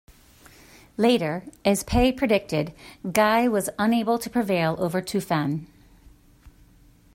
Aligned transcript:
Later, 0.97 1.43
as 1.63 1.83
Pei 1.83 2.11
predicted, 2.11 2.73
Gai 3.11 3.47
was 3.47 3.69
unable 3.77 4.17
to 4.17 4.31
prevail 4.31 4.75
over 4.79 4.99
Tufan. 4.99 5.67